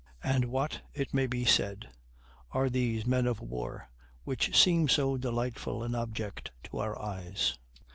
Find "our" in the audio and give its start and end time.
6.79-6.99